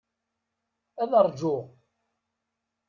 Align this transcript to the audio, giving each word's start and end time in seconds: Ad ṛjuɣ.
Ad 1.01 1.11
ṛjuɣ. 1.25 1.63